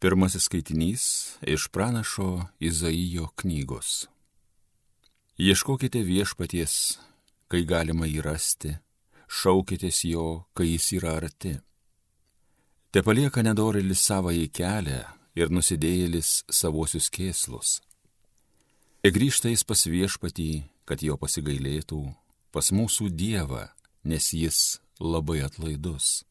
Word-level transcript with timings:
Pirmasis 0.00 0.44
skaitinys 0.46 1.04
iš 1.42 1.68
pranašo 1.68 2.46
Izaijo 2.60 3.26
knygos. 3.34 4.06
Ieškokite 5.38 6.04
viešpaties, 6.06 6.74
kai 7.50 7.64
galima 7.66 8.06
jį 8.06 8.22
rasti, 8.22 8.76
šaukitės 9.26 10.04
jo, 10.06 10.44
kai 10.54 10.68
jis 10.68 10.86
yra 11.00 11.16
arti. 11.18 11.56
Te 12.94 13.02
palieka 13.02 13.42
nedorėlis 13.42 14.04
savąjį 14.06 14.46
kelią 14.60 15.00
ir 15.34 15.50
nusidėjėlis 15.50 16.30
savosius 16.46 17.10
kėslus. 17.10 17.80
Ir 19.02 19.16
grįžta 19.18 19.50
jis 19.50 19.66
pas 19.66 19.82
viešpatį, 19.82 20.62
kad 20.86 21.02
jo 21.02 21.18
pasigailėtų, 21.18 22.04
pas 22.54 22.70
mūsų 22.70 23.10
Dievą, 23.10 23.66
nes 24.06 24.30
jis 24.30 24.78
labai 25.02 25.42
atlaidus. 25.42 26.27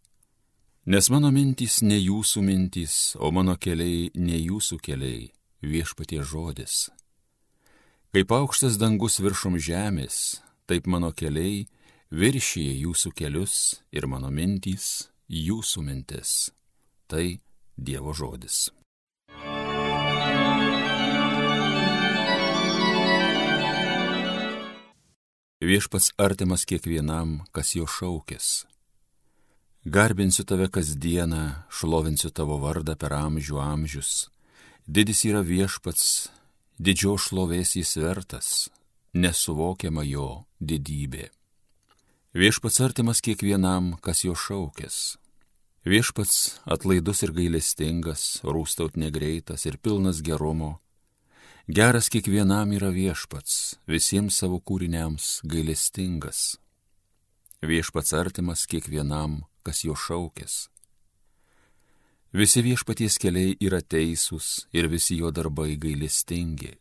Nes 0.88 1.10
mano 1.12 1.28
mintys 1.36 1.82
ne 1.84 1.98
jūsų 2.00 2.40
mintys, 2.48 2.94
o 3.20 3.28
mano 3.36 3.58
keliai 3.60 4.06
ne 4.16 4.38
jūsų 4.40 4.78
keliai, 4.80 5.26
viešpatie 5.60 6.22
žodis. 6.24 6.86
Kaip 8.16 8.32
aukštas 8.32 8.78
dangus 8.80 9.20
viršum 9.20 9.58
žemės, 9.60 10.40
taip 10.64 10.88
mano 10.88 11.10
keliai 11.12 11.66
viršyje 12.16 12.78
jūsų 12.86 13.12
kelius 13.20 13.58
ir 13.92 14.08
mano 14.08 14.32
mintys 14.32 15.10
jūsų 15.28 15.84
mintis. 15.90 16.32
Tai 17.12 17.36
Dievo 17.76 18.16
žodis. 18.16 18.70
Viešpats 25.60 26.14
artimas 26.16 26.64
kiekvienam, 26.64 27.42
kas 27.52 27.76
jo 27.76 27.84
šaukės 27.92 28.64
Garbinsiu 29.90 30.44
tave 30.44 30.68
kasdieną, 30.68 31.64
šlovinsiu 31.72 32.28
tavo 32.36 32.58
vardą 32.60 32.98
per 33.00 33.14
amžių 33.16 33.62
amžius. 33.64 34.28
Didis 34.84 35.22
yra 35.30 35.40
viešpats, 35.48 36.28
didžio 36.76 37.14
šlovės 37.16 37.78
jis 37.80 37.94
vertas, 37.96 38.50
nesuvokiama 39.16 40.04
jo 40.04 40.44
didybė. 40.60 41.30
Viešpats 42.36 42.82
artimas 42.84 43.24
kiekvienam, 43.24 43.94
kas 44.04 44.26
jo 44.28 44.36
šaukės. 44.36 45.16
Viešpats 45.88 46.60
atlaidus 46.68 47.24
ir 47.24 47.32
gailestingas, 47.32 48.44
rūstaut 48.44 49.00
negreitas 49.00 49.64
ir 49.72 49.80
pilnas 49.80 50.20
gerumo. 50.20 50.82
Geras 51.72 52.12
kiekvienam 52.12 52.76
yra 52.76 52.92
viešpats, 52.92 53.78
visiems 53.88 54.36
savo 54.36 54.60
kūriniams 54.60 55.38
gailestingas. 55.48 56.58
Viešpats 57.64 58.12
artimas 58.14 58.68
kiekvienam, 58.68 59.46
kas 59.68 59.84
jo 59.84 59.96
šaukės. 60.00 60.68
Visi 62.38 62.64
viešpaties 62.64 63.18
keliai 63.24 63.56
yra 63.64 63.80
teisūs 63.82 64.68
ir 64.76 64.88
visi 64.92 65.20
jo 65.20 65.32
darbai 65.36 65.76
gailestingi. 65.80 66.76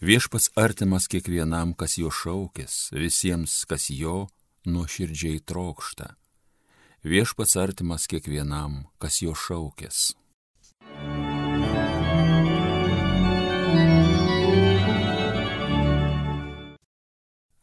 Viešpats 0.00 0.50
artimas 0.56 1.08
kiekvienam, 1.10 1.74
kas 1.74 1.98
jo 2.00 2.10
šaukės, 2.10 2.90
visiems, 2.94 3.64
kas 3.68 3.90
jo 3.90 4.26
nuoširdžiai 4.66 5.42
trokšta. 5.46 6.14
Viešpats 7.06 7.58
artimas 7.60 8.08
kiekvienam, 8.10 8.86
kas 8.98 9.22
jo 9.22 9.34
šaukės. 9.36 10.14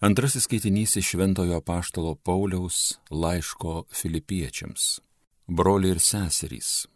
Antrasis 0.03 0.43
skaitinys 0.43 0.95
iš 0.95 1.07
Šventojo 1.09 1.61
Paštalo 1.61 2.15
Pauliaus 2.15 2.97
laiško 3.09 3.83
filipiečiams. 3.91 4.99
Broliai 5.47 5.91
ir 5.95 5.99
seserys. 5.99 6.87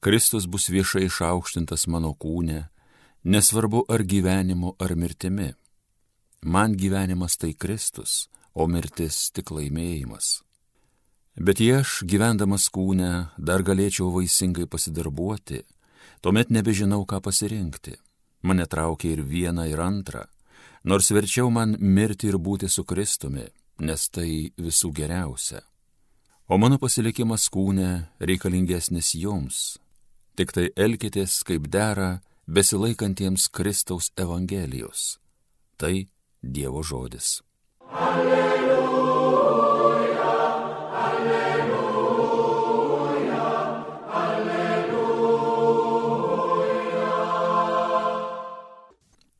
Kristus 0.00 0.46
bus 0.46 0.68
viešai 0.70 1.08
išaukštintas 1.08 1.88
mano 1.90 2.12
kūne, 2.14 2.68
nesvarbu 3.24 3.80
ar 3.90 4.04
gyvenimu 4.06 4.70
ar 4.78 4.94
mirtimi. 4.94 5.48
Man 6.42 6.76
gyvenimas 6.78 7.34
tai 7.42 7.56
Kristus, 7.58 8.28
o 8.54 8.68
mirtis 8.70 9.32
tik 9.34 9.50
laimėjimas. 9.50 10.44
Bet 11.34 11.58
jei 11.58 11.80
aš 11.80 12.04
gyvendamas 12.06 12.68
kūne 12.70 13.10
dar 13.38 13.66
galėčiau 13.66 14.12
vaisingai 14.14 14.68
pasidarbuoti, 14.70 15.64
tuomet 16.22 16.54
nebežinau, 16.54 17.02
ką 17.02 17.18
pasirinkti. 17.18 17.96
Mane 18.46 18.68
traukia 18.70 19.10
ir 19.16 19.26
viena, 19.26 19.66
ir 19.66 19.82
antra 19.82 20.28
nors 20.84 21.10
verčiau 21.10 21.50
man 21.50 21.76
mirti 21.80 22.28
ir 22.30 22.38
būti 22.38 22.68
su 22.68 22.84
Kristumi, 22.84 23.46
nes 23.80 24.08
tai 24.08 24.52
visų 24.58 24.92
geriausia. 24.92 25.62
O 26.48 26.58
mano 26.58 26.78
pasilikimas 26.78 27.48
kūne 27.48 28.08
reikalingesnis 28.20 29.14
jums. 29.16 29.78
Tik 30.36 30.52
tai 30.52 30.68
elkitės 30.76 31.40
kaip 31.48 31.68
dera 31.72 32.20
besilaikantiems 32.46 33.48
Kristaus 33.48 34.10
Evangelijos. 34.16 35.18
Tai 35.76 36.08
Dievo 36.42 36.82
žodis. 36.82 37.40
Alleluja. 37.92 38.51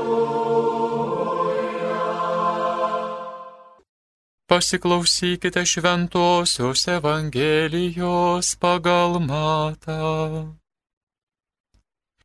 Pasiklausykite 4.49 5.61
šventosios 5.75 6.87
Evangelijos 6.97 8.57
pagal 8.57 9.21
matą. 9.29 10.57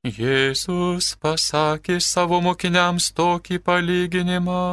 Jėzus 0.08 1.20
pasakė 1.20 2.00
savo 2.00 2.40
mokiniams 2.40 3.12
tokį 3.12 3.60
palyginimą 3.60 4.64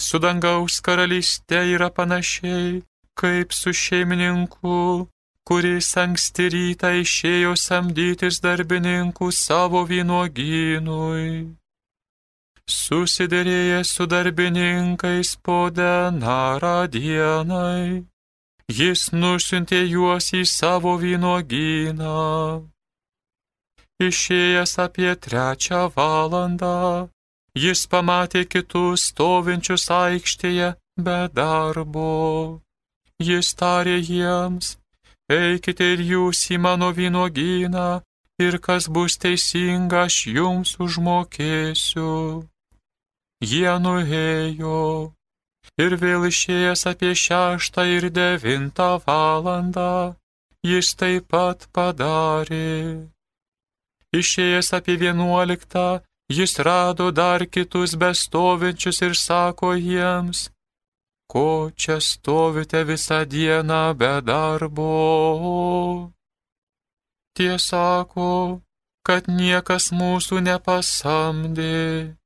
su 0.00 0.18
dangaus 0.18 0.80
karalystė 0.84 1.64
yra 1.76 1.90
panašiai 1.90 2.82
kaip 3.14 3.52
su 3.52 3.72
šeimininku, 3.72 5.08
kuris 5.46 5.90
anksti 6.04 6.48
rytą 6.54 6.90
išėjo 7.02 7.52
samdytis 7.60 8.40
darbininkų 8.44 9.30
savo 9.32 9.84
vynuogynui. 9.90 11.28
Susidėrėję 12.64 13.80
su 13.84 14.06
darbininkais 14.08 15.34
po 15.44 15.58
denarą 15.78 16.76
dienai, 16.88 18.04
jis 18.72 19.10
nusintė 19.12 19.82
juos 19.84 20.32
į 20.32 20.44
savo 20.48 20.96
vynuogyną. 21.02 22.20
Išėjęs 24.08 24.72
apie 24.86 25.12
trečią 25.26 25.82
valandą, 25.96 27.10
jis 27.54 27.86
pamatė 27.86 28.44
kitus 28.50 29.08
stovinčius 29.10 29.86
aikštėje 29.90 30.74
be 30.98 31.18
darbo. 31.34 32.60
Jis 33.22 33.54
tarė 33.54 34.00
jiems, 34.02 34.76
eikite 35.30 35.92
ir 35.94 36.02
jūs 36.02 36.40
į 36.50 36.58
mano 36.58 36.90
vynogyną, 36.96 38.02
ir 38.42 38.58
kas 38.58 38.88
bus 38.88 39.16
teisinga, 39.22 40.06
aš 40.10 40.26
jums 40.34 40.74
užmokėsiu. 40.82 42.42
Jie 43.44 43.72
nuėjo 43.84 45.12
ir 45.78 45.96
vėl 46.02 46.26
išėjęs 46.30 46.86
apie 46.90 47.14
šeštą 47.14 47.86
ir 47.96 48.08
devintą 48.10 48.98
valandą, 49.06 50.14
jis 50.66 50.94
taip 50.98 51.30
pat 51.30 51.68
padarė. 51.72 53.06
Išėjęs 54.14 54.72
apie 54.78 54.96
vienuoliktą 54.98 56.02
jis 56.28 56.58
rado 56.58 57.10
dar 57.12 57.46
kitus 57.46 57.94
bestovinčius 57.94 59.02
ir 59.02 59.14
sako 59.14 59.74
jiems, 59.74 60.50
ko 61.28 61.70
čia 61.76 62.00
stovite 62.00 62.84
visą 62.84 63.24
dieną 63.24 63.94
be 63.98 64.20
darbo. 64.22 66.10
Tie 67.36 67.58
sako, 67.58 68.60
kad 69.06 69.28
niekas 69.28 69.90
mūsų 69.92 70.40
nepasamdė. 70.48 72.16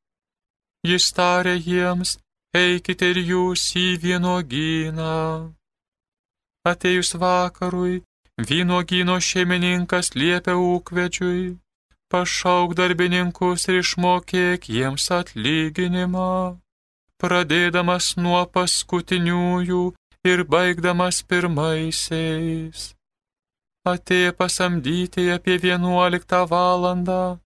Jis 0.87 1.07
tarė 1.17 1.57
jiems, 1.59 2.19
eikite 2.55 3.11
ir 3.11 3.19
jūs 3.31 3.63
į 3.75 3.89
vynogyną. 4.03 5.55
Atėjus 6.69 7.15
vakarui, 7.19 8.03
vynogyno 8.39 9.17
šeimininkas 9.19 10.13
liepia 10.15 10.55
ūkvedžiui 10.55 11.57
pašauk 12.13 12.75
darbininkus 12.79 13.69
ir 13.69 13.81
išmokėk 13.83 14.69
jiems 14.75 15.09
atlyginimą, 15.19 16.59
pradėdamas 17.21 18.15
nuo 18.25 18.43
paskutiniųjų 18.55 19.83
ir 20.33 20.45
baigdamas 20.55 21.21
pirmaisiais. 21.31 22.93
Atėjo 23.89 24.33
pasamdyti 24.41 25.29
apie 25.35 25.57
vienuoliktą 25.65 26.45
valandą, 26.51 27.39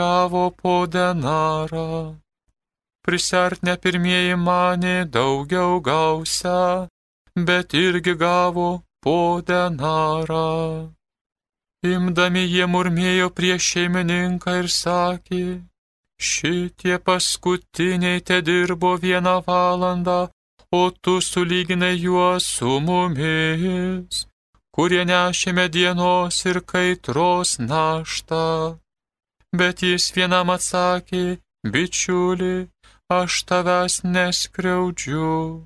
gavo 0.00 0.50
po 0.62 0.76
denarą. 0.86 2.16
Prisartinę 3.04 3.74
pirmieji 3.76 4.36
mane 4.36 4.96
daugiau 5.16 5.80
gausia, 5.80 6.86
bet 7.48 7.74
irgi 7.74 8.14
gavo 8.14 8.82
po 9.02 9.40
denarą. 9.40 10.92
Imdami 11.80 12.42
jie 12.44 12.66
murmėjo 12.68 13.30
prieš 13.32 13.66
šeimininką 13.72 14.56
ir 14.62 14.66
sakė, 14.68 15.44
šitie 16.20 16.98
paskutiniai 17.06 18.20
te 18.20 18.42
dirbo 18.44 18.90
vieną 19.00 19.40
valandą, 19.46 20.28
o 20.80 20.82
tu 20.90 21.14
sulyginai 21.24 21.96
juos 21.96 22.44
su 22.44 22.76
mumis, 22.84 24.26
kurie 24.76 25.08
nešėme 25.08 25.66
dienos 25.72 26.44
ir 26.52 26.60
kaitros 26.60 27.56
naštą. 27.64 28.76
Bet 29.56 29.80
jis 29.80 30.12
vienam 30.12 30.52
atsakė, 30.52 31.40
bičiuli, 31.64 32.68
aš 33.08 33.44
tavęs 33.48 34.02
neskriaudžiu. 34.04 35.64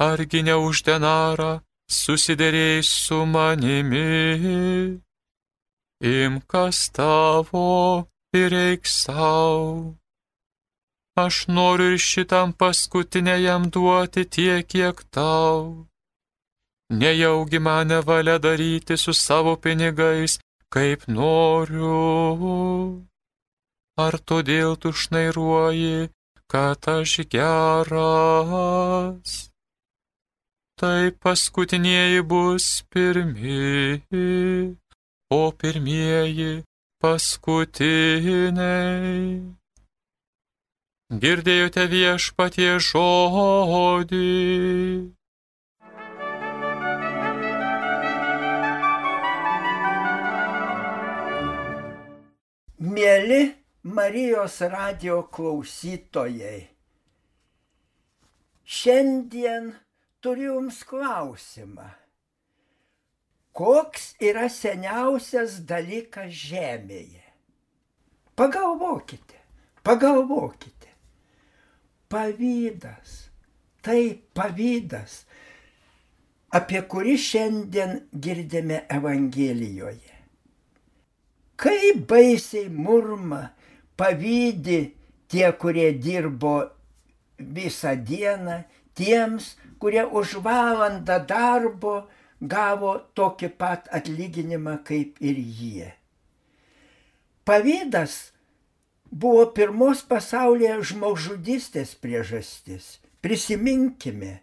Argi 0.00 0.40
ne 0.42 0.56
už 0.56 0.88
denarą 0.88 1.60
susidėrėjai 1.90 2.82
su 2.86 3.24
manimi? 3.26 5.00
Imkas 6.00 6.88
tavo 6.96 8.06
ir 8.32 8.54
eik 8.54 8.86
savo. 8.86 9.96
Aš 11.18 11.46
noriu 11.48 11.92
ir 11.92 11.98
šitam 11.98 12.52
paskutiniajam 12.52 13.62
duoti 13.74 14.24
tiek, 14.24 14.66
kiek 14.66 14.96
tau. 15.10 15.86
Nejaugi 16.90 17.58
mane 17.58 18.00
valia 18.06 18.38
daryti 18.38 18.96
su 18.96 19.12
savo 19.12 19.56
pinigais, 19.56 20.38
kaip 20.72 21.00
noriu. 21.08 21.90
Ar 23.98 24.14
todėl 24.28 24.76
tu 24.80 24.92
šnairuoji, 24.92 26.08
kad 26.48 26.88
aš 26.88 27.20
geras? 27.34 28.20
Tai 30.80 31.12
paskutinieji 31.12 32.22
bus 32.24 32.66
pirmi, 32.88 34.72
o 35.28 35.52
pirmieji 35.52 36.64
paskutiniai. 37.04 38.40
Girdėjote 41.24 41.84
viešpatie 41.92 42.70
žodį. 42.86 44.30
Mėly 52.96 53.42
Marijos 54.00 54.56
radio 54.72 55.20
klausytojai, 55.28 56.72
šiandien 58.64 59.72
turiu 60.22 60.54
Jums 60.54 60.82
klausimą. 60.84 61.88
Koks 63.56 64.14
yra 64.22 64.48
seniausias 64.48 65.58
dalykas 65.68 66.30
Žemėje? 66.46 67.24
Pagalvokite, 68.38 69.40
pagalvokite 69.84 70.80
pavydas. 72.10 73.30
Tai 73.80 74.00
pavydas, 74.36 75.22
apie 76.52 76.82
kurį 76.90 77.14
šiandien 77.16 77.94
girdime 78.12 78.82
Evangelijoje. 78.92 80.18
Kaip 81.60 82.02
baisiai 82.10 82.68
murma 82.68 83.40
pavydį 84.00 84.80
tie, 85.32 85.46
kurie 85.62 85.88
dirbo 85.96 86.58
visą 87.40 87.94
dieną, 87.96 88.58
tiems, 88.98 89.54
kurie 89.80 90.04
už 90.06 90.40
valandą 90.44 91.20
darbo 91.26 91.94
gavo 92.40 92.96
tokį 93.14 93.48
pat 93.60 93.88
atlyginimą 93.92 94.80
kaip 94.84 95.20
ir 95.20 95.38
jie. 95.38 95.92
Pavydas 97.44 98.32
buvo 99.10 99.46
pirmos 99.56 100.02
pasaulyje 100.06 100.80
žmogžudystės 100.92 101.96
priežastis. 101.98 102.98
Prisiminkime, 103.20 104.40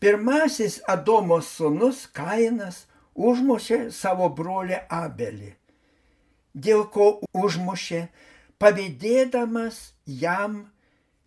pirmasis 0.00 0.78
Adomo 0.88 1.40
sūnus 1.44 2.06
Kainas 2.16 2.86
užmušė 3.12 3.90
savo 3.92 4.30
brolį 4.32 4.78
Abelį, 4.88 5.50
dėl 6.54 6.86
ko 6.94 7.18
užmušė, 7.36 8.06
pavydėdamas 8.60 9.90
jam 10.06 10.62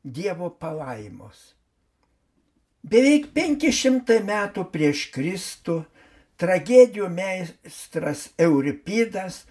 Dievo 0.04 0.50
palaimos. 0.50 1.54
Beveik 2.84 3.30
500 3.32 4.20
metų 4.28 4.66
prieš 4.74 5.08
Kristų 5.16 5.80
tragedijų 6.42 7.08
meistras 7.10 8.28
Euripidas 8.38 9.44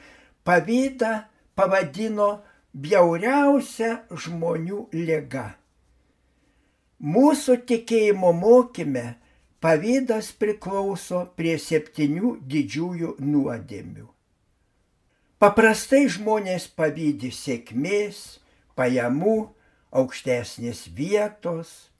pavydą 0.45 1.23
pavadino 1.57 2.43
bjauriausia 2.73 4.03
žmonių 4.13 4.87
lyga. 4.93 5.55
Mūsų 7.03 7.57
tikėjimo 7.67 8.31
mokyme 8.37 9.07
pavydas 9.63 10.31
priklauso 10.39 11.25
prie 11.37 11.57
septynių 11.59 12.37
didžiųjų 12.47 13.17
nuodėmių. 13.19 14.07
Paprastai 15.43 16.05
žmonės 16.07 16.69
pavydį 16.79 17.33
sėkmės, 17.35 18.19
pajamų, 18.79 19.39
aukštesnės 19.91 20.85
vietos. 20.95 21.92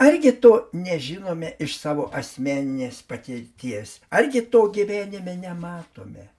Argi 0.00 0.32
to 0.40 0.54
nežinome 0.72 1.54
iš 1.60 1.76
savo 1.76 2.08
asmeninės 2.16 3.02
patirties, 3.04 3.98
argi 4.08 4.46
to 4.52 4.66
gyvenime 4.72 5.36
nematome 5.36 6.30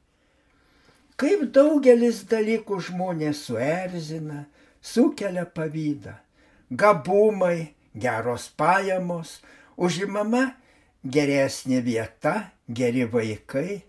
kaip 1.22 1.44
daugelis 1.54 2.24
dalykų 2.30 2.80
žmonės 2.88 3.44
suerzina, 3.46 4.46
sukelia 4.82 5.46
pavydą. 5.46 6.16
Gabumai, 6.74 7.76
geros 7.94 8.48
pajamos, 8.58 9.36
užimama 9.78 10.48
geresnė 11.06 11.84
vieta, 11.86 12.36
geri 12.68 13.06
vaikai. 13.06 13.84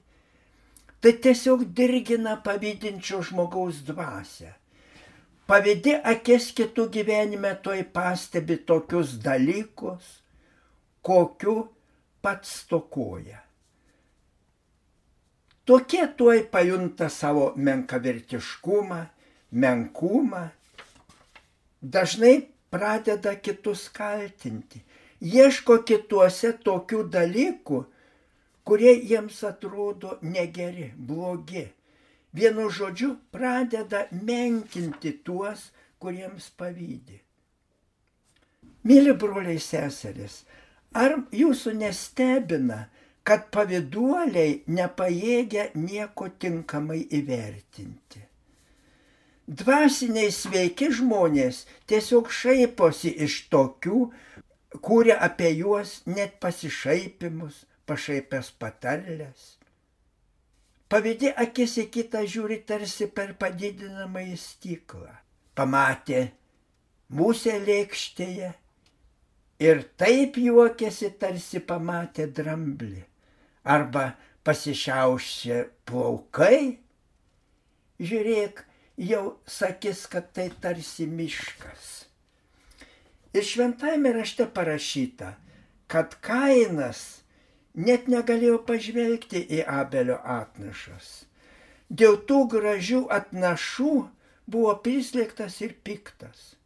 Tai 1.02 1.12
tiesiog 1.24 1.64
dirgina 1.72 2.36
pavydinčio 2.44 3.22
žmogaus 3.30 3.80
dvasę. 3.86 4.52
Pavydė 5.52 5.98
akis 6.08 6.46
kitų 6.56 6.86
gyvenime 6.94 7.50
toj 7.60 7.82
pastebi 7.92 8.54
tokius 8.68 9.10
dalykus, 9.20 10.06
kokiu 11.04 11.56
pats 12.24 12.54
stokoja. 12.62 13.42
Tokie 15.68 16.06
tuoj 16.16 16.46
pajunta 16.54 17.10
savo 17.12 17.50
menkavertiškumą, 17.68 19.02
menkumą, 19.64 20.40
dažnai 21.98 22.32
pradeda 22.72 23.36
kitus 23.36 23.84
kaltinti, 23.92 24.80
ieško 25.20 25.82
kituose 25.92 26.54
tokių 26.64 27.04
dalykų, 27.18 27.84
kurie 28.64 28.96
jiems 28.96 29.44
atrodo 29.52 30.16
negeri, 30.22 30.88
blogi. 30.96 31.68
Vienu 32.32 32.70
žodžiu 32.72 33.16
pradeda 33.34 34.06
menkinti 34.12 35.12
tuos, 35.24 35.68
kuriems 36.00 36.48
pavydė. 36.56 37.20
Mėly 38.88 39.12
broliai 39.14 39.60
seseris, 39.62 40.42
ar 40.96 41.14
jūsų 41.30 41.76
nestebina, 41.78 42.86
kad 43.22 43.46
paviduoliai 43.54 44.62
nepajėgia 44.66 45.68
nieko 45.78 46.26
tinkamai 46.42 47.04
įvertinti. 47.20 48.24
Dvasiniai 49.46 50.32
sveiki 50.34 50.88
žmonės 50.96 51.64
tiesiog 51.90 52.30
šaiposi 52.32 53.12
iš 53.26 53.38
tokių, 53.52 54.06
kūrė 54.80 55.18
apie 55.28 55.50
juos 55.58 56.00
net 56.06 56.38
pasišaipimus, 56.42 57.64
pašaipęs 57.86 58.52
patarlės. 58.58 59.58
Pavydė 60.92 61.30
akis 61.40 61.78
į 61.80 61.86
kitą 61.88 62.20
žiūri 62.28 62.58
tarsi 62.68 63.06
per 63.08 63.32
padidinamą 63.40 64.26
į 64.28 64.34
stiklą. 64.36 65.14
Pamatė 65.56 66.26
musę 67.16 67.54
lėkštėje 67.64 68.50
ir 69.64 69.80
taip 70.00 70.36
juokėsi, 70.36 71.14
tarsi 71.16 71.62
pamatė 71.64 72.26
dramblį 72.36 73.06
arba 73.64 74.10
pasišiaušė 74.44 75.58
plaukai, 75.88 76.78
žiūrėk, 78.02 78.64
jau 78.98 79.24
sakys, 79.46 80.04
kad 80.10 80.32
tai 80.34 80.50
tarsi 80.60 81.06
miškas. 81.06 81.90
Ir 83.32 83.46
šventajame 83.48 84.12
rašte 84.18 84.44
parašyta, 84.44 85.36
kad 85.88 86.18
kainas 86.20 87.21
net 87.74 88.08
negalėjo 88.08 88.62
pažvelgti 88.68 89.44
į 89.58 89.62
Abelio 89.66 90.18
atnašas. 90.24 91.26
dėl 91.92 92.16
tų 92.28 92.38
gražių 92.48 93.02
atnašų 93.12 93.92
buvo 94.48 94.74
prislėgtas 94.84 95.60
ir 95.60 95.74
piktas. 95.84 96.56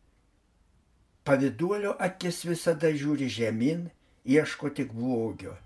Paviduolio 1.27 1.97
akis 1.99 2.45
visada 2.47 2.93
žiūri 2.95 3.27
žemyn, 3.27 3.89
ieško 4.25 4.71
tik 4.71 4.93
blogio. 4.95 5.57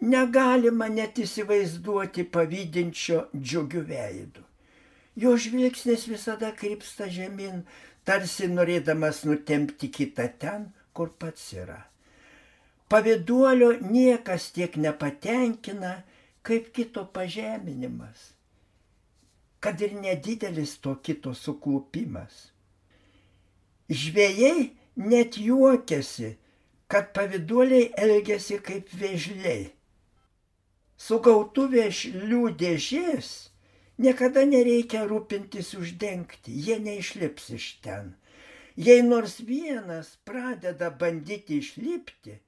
Negalima 0.00 0.88
net 0.88 1.20
įsivaizduoti 1.20 2.24
pavydinčio 2.32 3.26
džiugių 3.36 3.84
veidų. 3.90 4.46
Jo 5.20 5.34
žvilgsnis 5.36 6.06
visada 6.08 6.54
krypsta 6.56 7.10
žemyn, 7.12 7.66
tarsi 8.08 8.48
norėdamas 8.48 9.26
nutempti 9.28 9.90
kitą 9.92 10.30
ten, 10.40 10.70
kur 10.96 11.12
pats 11.20 11.52
yra. 11.52 11.89
Paviduolio 12.90 13.70
niekas 13.86 14.48
tiek 14.50 14.74
nepatenkina, 14.76 15.92
kaip 16.42 16.72
kito 16.74 17.04
pažeminimas, 17.14 18.32
kad 19.62 19.80
ir 19.80 19.94
nedidelis 19.94 20.72
to 20.82 20.96
kito 21.04 21.34
suklupimas. 21.38 22.48
Žvėjai 23.90 24.70
net 25.12 25.38
juokiasi, 25.38 26.32
kad 26.90 27.12
paviduoliai 27.14 27.92
elgesi 27.94 28.58
kaip 28.58 28.90
vėžliai. 28.90 29.70
Sugautų 31.00 31.68
vėžlių 31.76 32.42
dėžės 32.58 33.30
niekada 34.02 34.42
nereikia 34.48 35.06
rūpintis 35.06 35.76
uždengti, 35.78 36.52
jie 36.66 36.82
neišlips 36.82 37.50
iš 37.54 37.66
ten. 37.84 38.14
Jei 38.76 39.02
nors 39.06 39.38
vienas 39.44 40.16
pradeda 40.24 40.90
bandyti 40.90 41.60
išlipti, 41.60 42.40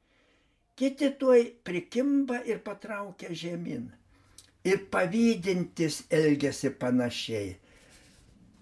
kiti 0.76 1.10
tuoj 1.18 1.42
prikimba 1.64 2.40
ir 2.48 2.62
patraukia 2.64 3.34
žemyn. 3.34 3.90
Ir 4.64 4.84
pavydintis 4.90 6.04
elgesi 6.10 6.70
panašiai. 6.70 7.56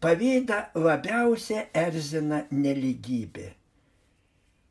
Pavydą 0.00 0.60
labiausia 0.80 1.66
erzina 1.76 2.46
neligybė. 2.50 3.50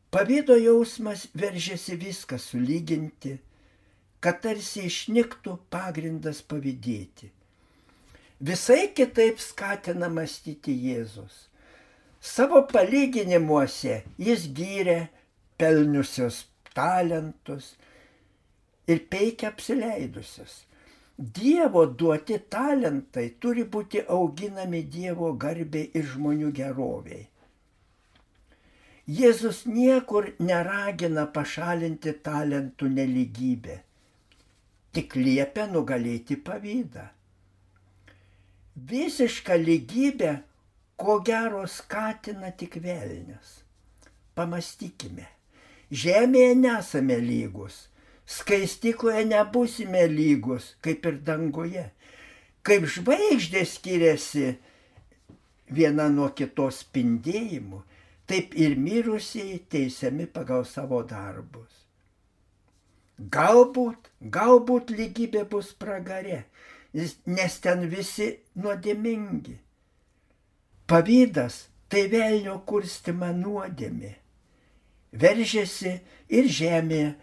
Pavydo 0.09 0.55
jausmas 0.57 1.27
veržiasi 1.37 1.99
viską 2.01 2.39
sulyginti, 2.41 3.35
kad 4.19 4.41
tarsi 4.41 4.87
išniktų 4.89 5.53
pagrindas 5.69 6.41
pavydėti. 6.41 7.29
Visai 8.41 8.87
kitaip 8.97 9.37
skatina 9.43 10.09
mąstyti 10.09 10.73
Jėzus. 10.73 11.45
Savo 12.19 12.63
palyginimuose 12.71 14.01
jis 14.17 14.47
gyrė 14.55 14.97
pelniusios 15.61 16.41
talentus 16.75 17.75
ir 18.87 19.05
peikia 19.09 19.51
apsileidusius. 19.53 20.65
Dievo 21.19 21.83
duoti 21.99 22.37
talentai 22.53 23.25
turi 23.43 23.65
būti 23.73 24.05
auginami 24.17 24.85
Dievo 24.93 25.33
garbiai 25.43 25.89
ir 25.99 26.05
žmonių 26.13 26.51
geroviai. 26.55 27.25
Jėzus 29.19 29.63
niekur 29.65 30.29
neragina 30.39 31.25
pašalinti 31.35 32.13
talentų 32.25 32.91
neligybę, 32.93 33.79
tik 34.93 35.15
liepia 35.17 35.65
nugalėti 35.71 36.37
pavydą. 36.49 37.07
Visišką 38.91 39.57
lygybę, 39.63 40.35
ko 40.95 41.17
gero, 41.25 41.65
skatina 41.67 42.53
tik 42.61 42.77
velnės. 42.85 43.57
Pamastykime 44.37 45.27
Žemėje 45.89 46.53
nesame 46.53 47.15
lygus, 47.17 47.87
skaistikoje 48.29 49.23
nebusime 49.25 50.03
lygus, 50.11 50.75
kaip 50.85 51.05
ir 51.09 51.17
danguje. 51.25 51.87
Kaip 52.61 52.85
žvaigždės 52.85 53.73
skiriasi 53.79 54.51
viena 55.73 56.05
nuo 56.13 56.27
kitos 56.37 56.83
spindėjimu, 56.83 57.81
taip 58.29 58.53
ir 58.53 58.77
mirusieji 58.77 59.57
teisiami 59.73 60.29
pagal 60.29 60.67
savo 60.69 61.01
darbus. 61.01 61.73
Galbūt, 63.17 64.13
galbūt 64.21 64.93
lygybė 64.93 65.47
bus 65.49 65.73
pragare, 65.73 66.43
nes 66.93 67.59
ten 67.65 67.89
visi 67.89 68.29
nuodėmingi. 68.61 69.57
Pavydas 70.85 71.63
tai 71.89 72.05
velnio 72.13 72.59
kurstima 72.69 73.33
nuodėmė 73.33 74.18
veržėsi 75.13 75.95
ir 76.29 76.49
žemėje 76.49 77.13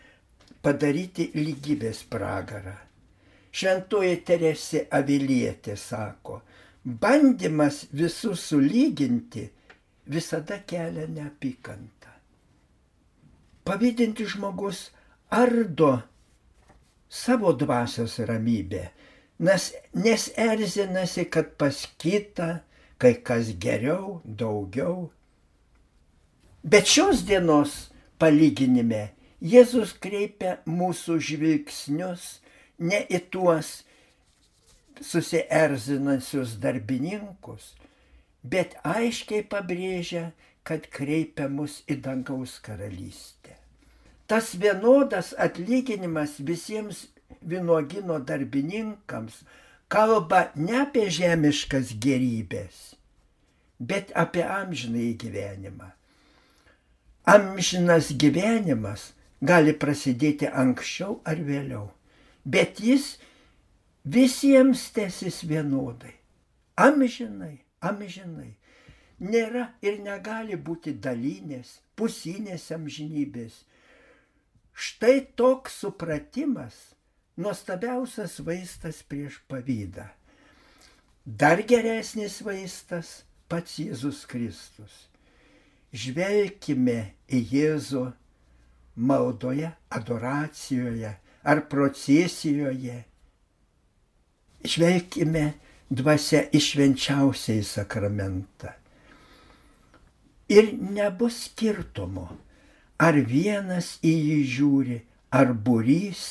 padaryti 0.63 1.31
lygybės 1.35 2.03
pragarą. 2.11 2.75
Šventoji 3.57 4.17
Teresė 4.27 4.83
Avilietė 4.93 5.77
sako, 5.81 6.41
bandymas 6.85 7.87
visus 7.93 8.43
sulyginti 8.51 9.47
visada 10.07 10.59
kelia 10.69 11.07
neapykantą. 11.09 12.13
Pavydinti 13.67 14.27
žmogus 14.29 14.91
ardo 15.31 15.97
savo 17.09 17.55
dvasios 17.57 18.19
ramybę, 18.29 18.85
nes, 19.39 19.73
nes 19.95 20.29
erzinasi, 20.37 21.27
kad 21.31 21.57
pas 21.59 21.81
kitą 21.99 22.59
kai 22.99 23.17
kas 23.25 23.51
geriau, 23.61 24.21
daugiau 24.25 25.11
Bet 26.67 26.89
šios 26.91 27.21
dienos 27.23 27.73
palyginime 28.19 29.13
Jėzus 29.39 29.93
kreipia 30.03 30.57
mūsų 30.67 31.21
žvilgsnius 31.23 32.23
ne 32.83 32.99
į 33.07 33.21
tuos 33.31 33.69
susierzinančius 34.99 36.57
darbininkus, 36.65 37.69
bet 38.43 38.75
aiškiai 38.83 39.45
pabrėžia, 39.53 40.33
kad 40.67 40.89
kreipia 40.91 41.47
mus 41.47 41.77
į 41.87 42.01
dangaus 42.03 42.57
karalystę. 42.59 43.55
Tas 44.27 44.49
vienodas 44.59 45.37
atlyginimas 45.39 46.41
visiems 46.49 47.05
vinogino 47.47 48.17
darbininkams 48.19 49.45
kalba 49.87 50.49
ne 50.59 50.81
apie 50.81 51.07
žemiškas 51.21 51.95
gerybės, 52.03 52.97
bet 53.79 54.11
apie 54.25 54.43
amžinai 54.43 55.13
gyvenimą 55.23 55.93
amžinas 57.27 58.13
gyvenimas 58.15 59.11
gali 59.43 59.75
prasidėti 59.75 60.47
anksčiau 60.47 61.19
ar 61.27 61.41
vėliau, 61.43 61.89
bet 62.47 62.79
jis 62.81 63.17
visiems 64.07 64.87
tęsis 64.95 65.43
vienodai. 65.51 66.15
Amžinai, 66.77 67.59
amžinai. 67.81 68.53
Nėra 69.19 69.71
ir 69.81 69.99
negali 70.05 70.59
būti 70.61 70.93
dalinės, 70.93 71.81
pusinės 71.97 72.69
amžinybės. 72.77 73.63
Štai 74.77 75.25
toks 75.41 75.81
supratimas 75.81 76.77
nuostabiausias 77.41 78.37
vaistas 78.45 79.01
prieš 79.09 79.41
pavydą. 79.49 80.05
Dar 81.25 81.65
geresnis 81.65 82.43
vaistas 82.45 83.23
pats 83.49 83.81
Jėzus 83.81 84.27
Kristus 84.29 85.07
žvelkime 85.97 86.99
į 87.33 87.43
Jėzų 87.53 88.05
maldoje, 88.97 89.71
adoracijoje 89.91 91.13
ar 91.47 91.63
procesijoje. 91.71 93.05
Žvelkime 94.67 95.45
dvasia 95.91 96.43
išvenčiausiai 96.53 97.63
sakramentą. 97.65 98.73
Ir 100.51 100.73
nebus 100.79 101.47
skirtumo, 101.47 102.29
ar 102.99 103.19
vienas 103.19 103.97
į 104.03 104.15
jį 104.15 104.41
žiūri, 104.57 104.99
ar 105.35 105.53
burys. 105.55 106.27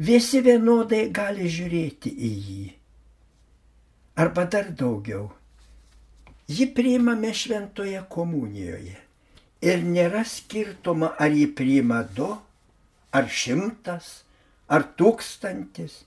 Visi 0.00 0.40
vienodai 0.44 1.08
gali 1.12 1.48
žiūrėti 1.52 2.12
į 2.12 2.32
jį. 2.46 2.64
Arba 4.20 4.46
dar 4.52 4.72
daugiau 4.76 5.28
Jį 6.50 6.66
priimame 6.74 7.30
šventoje 7.36 8.00
komunijoje. 8.10 8.96
Ir 9.62 9.84
nėra 9.86 10.24
skirtuma, 10.26 11.12
ar 11.20 11.30
jį 11.30 11.46
priima 11.54 12.00
du, 12.16 12.30
ar 13.12 13.28
šimtas, 13.30 14.24
ar 14.66 14.86
tūkstantis. 14.98 16.00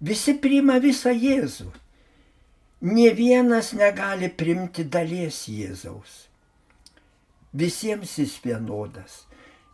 Visi 0.00 0.36
priima 0.40 0.78
visą 0.80 1.12
Jėzų. 1.12 1.68
Nie 2.86 3.10
vienas 3.16 3.72
negali 3.76 4.28
primti 4.28 4.84
dalies 4.84 5.42
Jėzaus. 5.48 6.16
Visiems 7.56 8.18
jis 8.20 8.34
vienodas. 8.44 9.22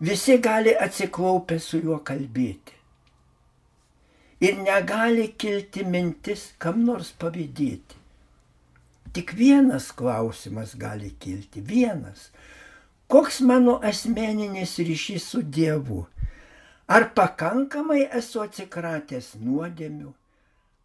Visi 0.02 0.38
gali 0.42 0.74
atsiklaupę 0.74 1.58
su 1.62 1.78
juo 1.82 1.98
kalbėti. 2.02 2.78
Ir 4.42 4.58
negali 4.58 5.28
kilti 5.38 5.84
mintis 5.86 6.48
kam 6.58 6.82
nors 6.86 7.12
pavydėti. 7.18 8.01
Tik 9.12 9.34
vienas 9.36 9.90
klausimas 9.92 10.74
gali 10.76 11.10
kilti. 11.20 11.60
Vienas. 11.60 12.30
Koks 13.06 13.40
mano 13.40 13.76
asmeninis 13.84 14.78
ryšys 14.78 15.28
su 15.34 15.42
Dievu? 15.42 16.06
Ar 16.88 17.10
pakankamai 17.14 18.06
esu 18.08 18.40
atsikratęs 18.44 19.34
nuodėmių? 19.40 20.12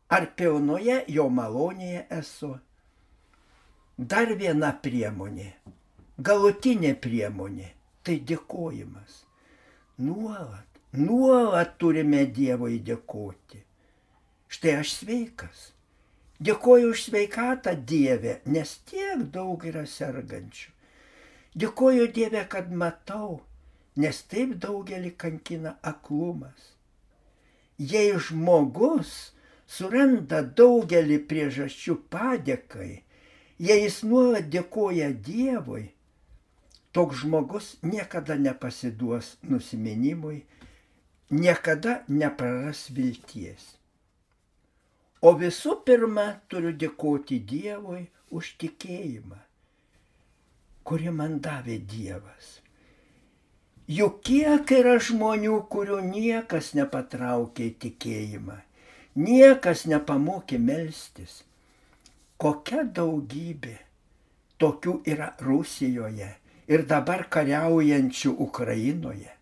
ar 0.09 0.27
pilnoje 0.39 1.01
jo 1.11 1.27
malonėje 1.29 2.05
esu. 2.19 2.53
Dar 3.97 4.31
viena 4.39 4.71
priemonė, 4.83 5.49
galutinė 6.21 6.93
priemonė- 7.01 7.71
tai 8.03 8.19
dėkojimas. 8.31 9.23
Nuolat, 9.99 10.67
nuolat 10.93 11.77
turime 11.77 12.25
Dievui 12.25 12.79
dėkoti. 12.79 13.63
Štai 14.47 14.77
aš 14.79 14.93
sveikas. 15.01 15.71
Dėkoju 16.37 16.91
už 16.93 17.03
sveikatą 17.07 17.73
Dievę, 17.89 18.39
nes 18.45 18.75
tiek 18.85 19.23
daug 19.33 19.63
yra 19.65 19.87
sergančių. 19.89 20.69
Dėkoju 21.57 22.11
Dievę, 22.13 22.43
kad 22.45 22.69
matau, 22.69 23.39
nes 23.97 24.19
taip 24.29 24.53
daugelį 24.61 25.15
kankina 25.17 25.77
aklumas. 25.81 26.75
Jei 27.77 28.13
žmogus 28.27 29.31
suranda 29.65 30.43
daugelį 30.45 31.17
priežasčių 31.29 31.97
padėkai, 32.13 32.91
jei 33.57 33.79
jis 33.83 34.03
nuolat 34.05 34.51
dėkoja 34.53 35.09
Dievui, 35.29 35.87
toks 36.93 37.23
žmogus 37.23 37.71
niekada 37.81 38.37
nepasiduos 38.37 39.35
nusiminimui, 39.41 40.43
niekada 41.33 42.03
nepraras 42.07 42.87
vilties. 42.93 43.76
O 45.27 45.33
visų 45.35 45.73
pirma 45.87 46.27
turiu 46.51 46.71
dėkoti 46.81 47.41
Dievui 47.49 48.05
už 48.37 48.53
tikėjimą, 48.61 49.39
kurį 50.87 51.11
man 51.17 51.33
davė 51.43 51.81
Dievas. 51.93 52.53
Juk 53.97 54.21
kiek 54.29 54.71
yra 54.77 54.93
žmonių, 55.09 55.57
kurių 55.73 55.99
niekas 56.05 56.73
nepatraukė 56.79 57.67
į 57.69 57.75
tikėjimą, 57.83 58.57
niekas 59.27 59.85
nepamokė 59.91 60.59
melstis. 60.63 61.41
Kokia 62.37 62.83
daugybė 62.99 63.77
tokių 64.61 64.99
yra 65.11 65.31
Rusijoje 65.41 66.29
ir 66.67 66.83
dabar 66.91 67.25
kariaujančių 67.31 68.35
Ukrainoje. 68.47 69.33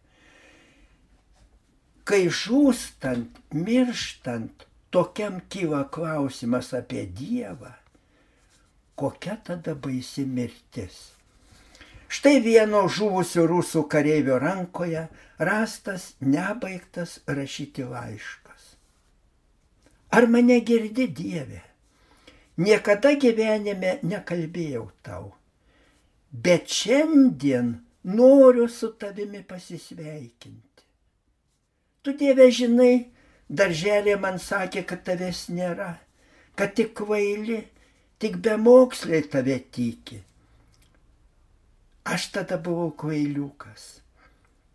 Kai 2.06 2.22
žūstant, 2.30 3.42
mirštant, 3.52 4.66
tokiam 4.96 5.42
kyla 5.52 5.84
klausimas 5.92 6.72
apie 6.74 7.04
Dievą, 7.06 7.74
kokia 8.96 9.36
tada 9.44 9.74
baisi 9.76 10.24
mirtis. 10.24 11.12
Štai 12.08 12.40
vieno 12.40 12.86
žuvusių 12.88 13.44
rusų 13.50 13.82
kareivio 13.92 14.38
rankoje 14.40 15.02
rastas 15.50 16.14
nebaigtas 16.24 17.18
rašyti 17.28 17.84
laiškas. 17.90 18.70
Ar 20.16 20.30
mane 20.32 20.62
girdi 20.64 21.10
Dieve? 21.12 21.60
Niekada 22.56 23.12
gyvenime 23.20 23.98
nekalbėjau 24.00 24.86
tau, 25.04 25.34
bet 26.32 26.72
šiandien 26.72 27.74
noriu 28.16 28.70
su 28.72 28.94
tavimi 28.96 29.44
pasisveikinti. 29.44 30.88
Tu 32.00 32.16
Dieve 32.16 32.48
žinai, 32.48 33.10
Darželė 33.50 34.16
man 34.18 34.40
sakė, 34.42 34.82
kad 34.90 35.04
tavęs 35.06 35.48
nėra, 35.54 35.92
kad 36.58 36.74
tik 36.74 36.96
kvaili, 36.98 37.60
tik 38.18 38.40
bemoksliai 38.42 39.22
tave 39.30 39.60
tiki. 39.72 40.18
Aš 42.06 42.32
tada 42.34 42.58
buvau 42.58 42.90
kvailiukas. 42.98 44.02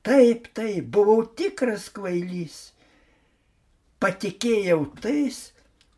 Taip, 0.06 0.52
taip, 0.54 0.86
buvau 0.86 1.24
tikras 1.26 1.88
kvailys. 1.94 2.70
Patikėjau 4.00 4.84
tais, 5.02 5.50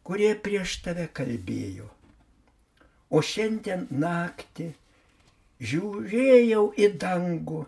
kurie 0.02 0.32
prieš 0.34 0.80
tave 0.84 1.06
kalbėjo. 1.12 1.90
O 3.12 3.20
šiandien 3.20 3.84
naktį 3.92 4.72
žiūrėjau 5.60 6.64
į 6.80 6.88
dangų, 7.04 7.66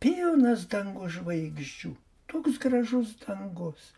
pilnas 0.00 0.64
dangų 0.72 1.12
žvaigždžių 1.18 1.92
toks 2.32 2.58
gražus 2.58 3.14
dangus. 3.22 3.92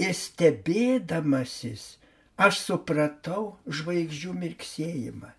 Ir 0.00 0.10
stebėdamasis, 0.16 1.94
aš 2.40 2.58
supratau 2.64 3.54
žvaigždžių 3.70 4.32
mirksėjimą. 4.40 5.30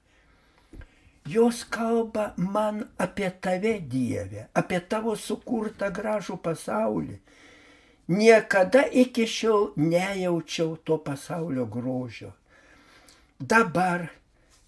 Jos 1.25 1.63
kalba 1.73 2.33
man 2.37 2.83
apie 3.01 3.31
tave, 3.41 3.79
Dieve, 3.81 4.45
apie 4.53 4.79
tavo 4.79 5.15
sukurtą 5.17 5.89
gražų 5.89 6.37
pasaulį. 6.37 7.17
Niekada 8.13 8.83
iki 8.85 9.25
šiol 9.25 9.71
nejaučiau 9.75 10.75
to 10.85 10.99
pasaulio 11.01 11.65
grožio. 11.65 12.29
Dabar, 13.41 14.05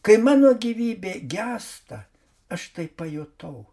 kai 0.02 0.18
mano 0.18 0.56
gyvybė 0.58 1.20
gesta, 1.30 2.08
aš 2.50 2.72
tai 2.74 2.88
pajutau. 2.90 3.68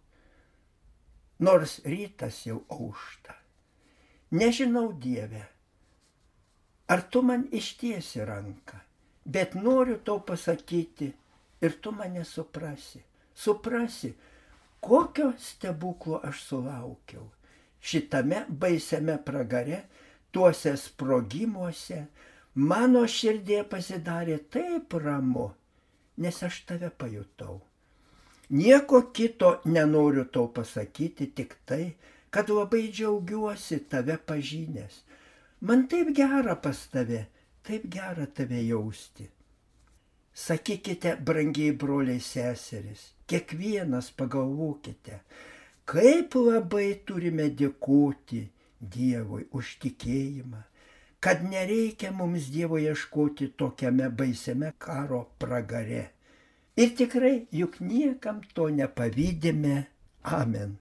Nors 1.40 1.81
rytas 1.88 2.44
jau 2.44 2.61
aušta. 2.68 3.44
Nežinau, 4.35 4.88
Dieve, 4.99 5.44
ar 6.90 7.05
tu 7.11 7.23
man 7.23 7.47
ištiesi 7.55 8.25
ranką, 8.27 8.81
bet 9.25 9.55
noriu 9.55 10.01
tau 10.05 10.18
pasakyti 10.27 11.12
ir 11.62 11.79
tu 11.81 11.92
mane 11.94 12.25
suprasi. 12.25 13.03
Suprasi, 13.35 14.11
kokio 14.81 15.33
stebuklo 15.38 16.20
aš 16.27 16.42
sulaukiau 16.49 17.31
šitame 17.85 18.44
baisiame 18.49 19.18
pragare, 19.25 19.83
tuose 20.33 20.73
sprogimuose, 20.81 22.01
mano 22.55 23.05
širdė 23.16 23.61
pasidarė 23.70 24.38
taip 24.57 24.97
ramu, 25.05 25.51
nes 26.25 26.40
aš 26.49 26.62
tave 26.68 26.90
pajutau. 26.90 27.61
Nieko 28.55 29.01
kito 29.16 29.51
nenoriu 29.68 30.25
tau 30.33 30.49
pasakyti, 30.57 31.31
tik 31.37 31.57
tai, 31.68 31.85
kad 32.35 32.51
labai 32.51 32.88
džiaugiuosi 32.90 33.79
tave 33.90 34.16
pažinęs. 34.27 34.94
Man 35.61 35.87
taip 35.88 36.09
gera 36.18 36.57
pas 36.64 36.81
tave, 36.90 37.20
taip 37.62 37.87
gera 37.94 38.27
tave 38.27 38.59
jausti. 38.66 39.29
Sakykite, 40.35 41.14
brangiai 41.27 41.77
broliai 41.79 42.18
seseris, 42.18 43.05
kiekvienas 43.31 44.11
pagalvokite, 44.18 45.20
kaip 45.87 46.35
labai 46.35 46.90
turime 47.07 47.49
dėkoti 47.62 48.42
Dievui 48.94 49.47
už 49.55 49.77
tikėjimą, 49.81 50.59
kad 51.23 51.47
nereikia 51.47 52.11
mums 52.12 52.51
Dievo 52.53 52.83
ieškoti 52.83 53.55
tokiame 53.57 54.11
baisiame 54.11 54.75
karo 54.77 55.23
pragare. 55.38 56.09
Ir 56.77 56.97
tikrai 56.99 57.37
juk 57.55 57.79
niekam 57.81 58.42
to 58.59 58.73
nepavydėme. 58.75 59.85
Amen. 60.25 60.81